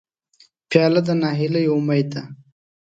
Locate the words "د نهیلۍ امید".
1.07-2.07